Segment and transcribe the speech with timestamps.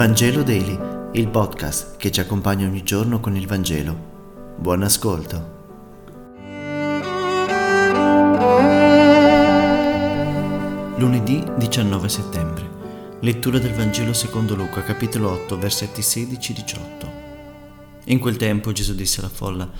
[0.00, 0.78] Vangelo Daily,
[1.12, 4.56] il podcast che ci accompagna ogni giorno con il Vangelo.
[4.56, 5.58] Buon ascolto.
[10.96, 12.70] Lunedì 19 settembre.
[13.20, 16.78] Lettura del Vangelo secondo Luca, capitolo 8, versetti 16-18.
[18.04, 19.70] In quel tempo Gesù disse alla folla: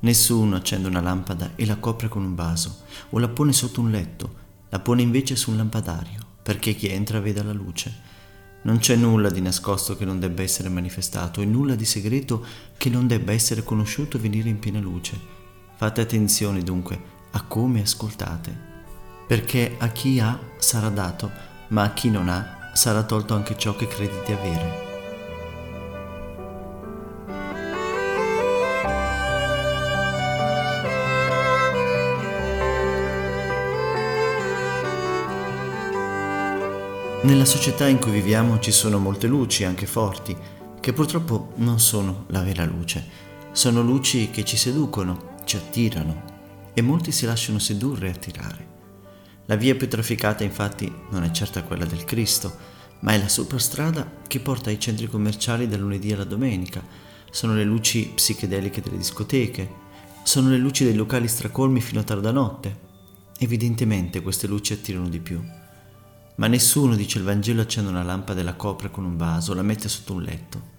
[0.00, 3.90] Nessuno accende una lampada e la copre con un vaso, o la pone sotto un
[3.90, 4.34] letto,
[4.68, 8.18] la pone invece su un lampadario, perché chi entra veda la luce.
[8.62, 12.44] Non c'è nulla di nascosto che non debba essere manifestato e nulla di segreto
[12.76, 15.18] che non debba essere conosciuto e venire in piena luce.
[15.76, 18.54] Fate attenzione dunque a come ascoltate,
[19.26, 21.30] perché a chi ha sarà dato,
[21.68, 24.89] ma a chi non ha sarà tolto anche ciò che crede di avere.
[37.22, 40.34] Nella società in cui viviamo ci sono molte luci, anche forti,
[40.80, 43.04] che purtroppo non sono la vera luce.
[43.52, 46.22] Sono luci che ci seducono, ci attirano
[46.72, 48.68] e molti si lasciano sedurre e attirare.
[49.44, 52.56] La via più trafficata infatti non è certo quella del Cristo,
[53.00, 56.82] ma è la superstrada che porta ai centri commerciali dal lunedì alla domenica.
[57.30, 59.68] Sono le luci psichedeliche delle discoteche,
[60.22, 62.78] sono le luci dei locali stracolmi fino a tarda notte.
[63.38, 65.38] Evidentemente queste luci attirano di più.
[66.40, 69.60] Ma nessuno, dice il Vangelo, accende una lampada e la copre con un vaso, la
[69.60, 70.78] mette sotto un letto.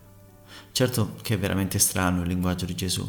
[0.71, 3.07] Certo che è veramente strano il linguaggio di Gesù.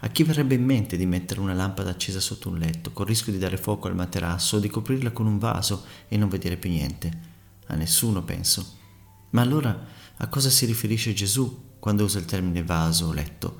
[0.00, 3.32] A chi verrebbe in mente di mettere una lampada accesa sotto un letto, col rischio
[3.32, 6.68] di dare fuoco al materasso o di coprirla con un vaso e non vedere più
[6.68, 7.10] niente?
[7.68, 8.74] A nessuno, penso.
[9.30, 9.86] Ma allora
[10.18, 13.58] a cosa si riferisce Gesù quando usa il termine vaso o letto?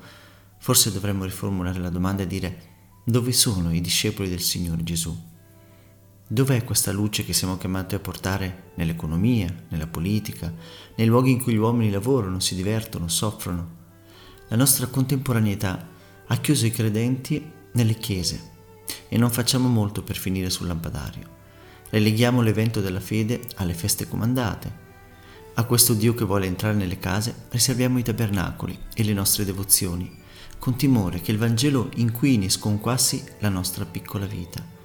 [0.59, 2.61] Forse dovremmo riformulare la domanda e dire
[3.03, 5.35] dove sono i discepoli del Signore Gesù?
[6.29, 10.53] Dov'è questa luce che siamo chiamati a portare nell'economia, nella politica,
[10.95, 13.75] nei luoghi in cui gli uomini lavorano, si divertono, soffrono?
[14.49, 15.87] La nostra contemporaneità
[16.27, 18.51] ha chiuso i credenti nelle chiese
[19.07, 21.35] e non facciamo molto per finire sul lampadario.
[21.91, 24.85] Releghiamo l'evento della fede alle feste comandate.
[25.53, 30.13] A questo Dio che vuole entrare nelle case riserviamo i tabernacoli e le nostre devozioni,
[30.59, 34.75] con timore che il Vangelo inquini e sconquassi la nostra piccola vita.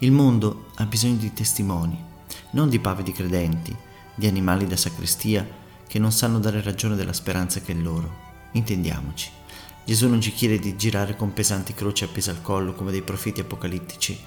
[0.00, 1.98] Il mondo ha bisogno di testimoni,
[2.50, 3.74] non di pavidi credenti,
[4.14, 5.46] di animali da sacrestia
[5.88, 8.24] che non sanno dare ragione della speranza che è loro.
[8.52, 9.30] Intendiamoci.
[9.86, 13.40] Gesù non ci chiede di girare con pesanti croci appese al collo come dei profeti
[13.40, 14.18] apocalittici,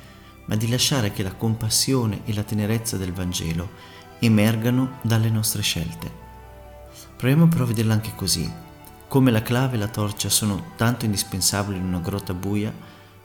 [0.46, 3.70] ma di lasciare che la compassione e la tenerezza del Vangelo
[4.18, 6.12] emergano dalle nostre scelte.
[7.16, 8.52] Proviamo però a vederla anche così.
[9.08, 12.74] Come la clave e la torcia sono tanto indispensabili in una grotta buia,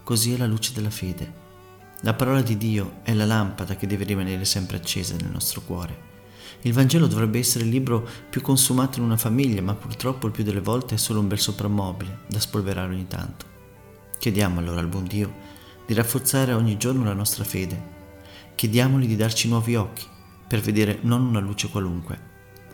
[0.03, 1.44] così è la luce della fede.
[2.05, 6.13] La parola di Dio è la lampada che deve rimanere sempre accesa nel nostro cuore.
[6.61, 10.45] Il Vangelo dovrebbe essere il libro più consumato in una famiglia, ma purtroppo il più
[10.45, 13.47] delle volte è solo un bel soprammobile da spolverare ogni tanto.
[14.19, 15.33] Chiediamo allora al buon Dio
[15.87, 17.93] di rafforzare ogni giorno la nostra fede.
[18.55, 20.07] Chiediamogli di darci nuovi occhi
[20.47, 22.21] per vedere non una luce qualunque,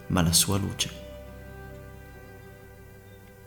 [0.09, 0.91] ma la sua luce.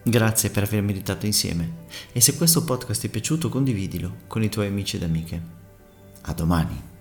[0.02, 1.82] Grazie per aver meditato insieme
[2.14, 5.63] e se questo podcast ti è piaciuto condividilo con i tuoi amici ed amiche.
[6.26, 6.93] A domani.